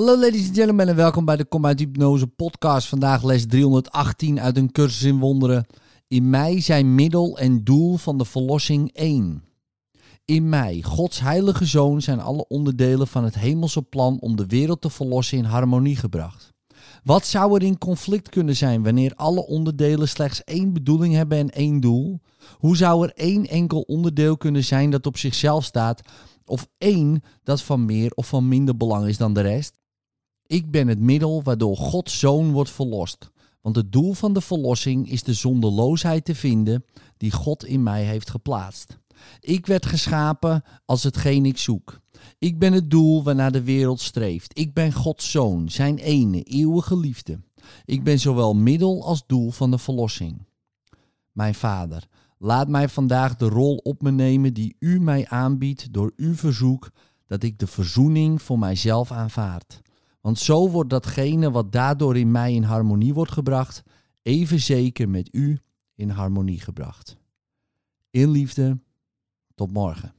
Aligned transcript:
Hallo 0.00 0.18
ladies 0.18 0.46
and 0.46 0.56
gentlemen 0.56 0.88
en 0.88 0.96
welkom 0.96 1.24
bij 1.24 1.36
de 1.36 1.44
Kom 1.44 1.66
uit 1.66 1.78
Hypnose 1.78 2.26
podcast. 2.26 2.88
Vandaag 2.88 3.22
les 3.22 3.46
318 3.46 4.40
uit 4.40 4.56
een 4.56 4.72
cursus 4.72 5.02
in 5.02 5.18
wonderen. 5.18 5.66
In 6.08 6.30
mij 6.30 6.60
zijn 6.60 6.94
middel 6.94 7.38
en 7.38 7.64
doel 7.64 7.96
van 7.96 8.18
de 8.18 8.24
verlossing 8.24 8.92
één. 8.92 9.44
In 10.24 10.48
mij, 10.48 10.82
Gods 10.82 11.20
heilige 11.20 11.64
zoon, 11.64 12.02
zijn 12.02 12.20
alle 12.20 12.48
onderdelen 12.48 13.06
van 13.06 13.24
het 13.24 13.34
hemelse 13.34 13.82
plan 13.82 14.20
om 14.20 14.36
de 14.36 14.46
wereld 14.46 14.80
te 14.80 14.90
verlossen 14.90 15.38
in 15.38 15.44
harmonie 15.44 15.96
gebracht. 15.96 16.52
Wat 17.02 17.26
zou 17.26 17.54
er 17.54 17.62
in 17.62 17.78
conflict 17.78 18.28
kunnen 18.28 18.56
zijn 18.56 18.82
wanneer 18.82 19.14
alle 19.14 19.46
onderdelen 19.46 20.08
slechts 20.08 20.44
één 20.44 20.72
bedoeling 20.72 21.14
hebben 21.14 21.38
en 21.38 21.50
één 21.50 21.80
doel? 21.80 22.20
Hoe 22.58 22.76
zou 22.76 23.04
er 23.04 23.12
één 23.14 23.46
enkel 23.46 23.80
onderdeel 23.80 24.36
kunnen 24.36 24.64
zijn 24.64 24.90
dat 24.90 25.06
op 25.06 25.16
zichzelf 25.16 25.64
staat, 25.64 26.00
of 26.44 26.68
één 26.78 27.22
dat 27.42 27.62
van 27.62 27.84
meer 27.84 28.12
of 28.14 28.26
van 28.26 28.48
minder 28.48 28.76
belang 28.76 29.06
is 29.06 29.16
dan 29.16 29.32
de 29.34 29.40
rest? 29.40 29.79
Ik 30.50 30.70
ben 30.70 30.88
het 30.88 30.98
middel 31.00 31.42
waardoor 31.42 31.76
Gods 31.76 32.18
zoon 32.18 32.52
wordt 32.52 32.70
verlost. 32.70 33.30
Want 33.60 33.76
het 33.76 33.92
doel 33.92 34.12
van 34.12 34.32
de 34.32 34.40
verlossing 34.40 35.10
is 35.10 35.22
de 35.22 35.32
zonderloosheid 35.32 36.24
te 36.24 36.34
vinden 36.34 36.84
die 37.16 37.30
God 37.30 37.64
in 37.64 37.82
mij 37.82 38.04
heeft 38.04 38.30
geplaatst. 38.30 38.98
Ik 39.40 39.66
werd 39.66 39.86
geschapen 39.86 40.62
als 40.84 41.02
hetgeen 41.02 41.46
ik 41.46 41.58
zoek. 41.58 42.00
Ik 42.38 42.58
ben 42.58 42.72
het 42.72 42.90
doel 42.90 43.22
waarnaar 43.22 43.52
de 43.52 43.62
wereld 43.62 44.00
streeft. 44.00 44.58
Ik 44.58 44.74
ben 44.74 44.92
Gods 44.92 45.30
zoon, 45.30 45.68
zijn 45.68 45.98
ene, 45.98 46.42
eeuwige 46.42 46.96
liefde. 46.96 47.40
Ik 47.84 48.04
ben 48.04 48.18
zowel 48.18 48.54
middel 48.54 49.04
als 49.04 49.26
doel 49.26 49.50
van 49.50 49.70
de 49.70 49.78
verlossing. 49.78 50.46
Mijn 51.32 51.54
vader, 51.54 52.06
laat 52.38 52.68
mij 52.68 52.88
vandaag 52.88 53.36
de 53.36 53.48
rol 53.48 53.76
op 53.76 54.02
me 54.02 54.10
nemen 54.10 54.54
die 54.54 54.76
u 54.78 55.00
mij 55.00 55.28
aanbiedt 55.28 55.92
door 55.92 56.12
uw 56.16 56.34
verzoek 56.34 56.90
dat 57.26 57.42
ik 57.42 57.58
de 57.58 57.66
verzoening 57.66 58.42
voor 58.42 58.58
mijzelf 58.58 59.12
aanvaard. 59.12 59.80
Want 60.20 60.38
zo 60.38 60.70
wordt 60.70 60.90
datgene 60.90 61.50
wat 61.50 61.72
daardoor 61.72 62.16
in 62.16 62.30
mij 62.30 62.54
in 62.54 62.62
harmonie 62.62 63.14
wordt 63.14 63.32
gebracht, 63.32 63.82
even 64.22 64.60
zeker 64.60 65.08
met 65.08 65.34
u 65.34 65.60
in 65.94 66.10
harmonie 66.10 66.60
gebracht. 66.60 67.16
In 68.10 68.30
liefde, 68.30 68.78
tot 69.54 69.72
morgen. 69.72 70.14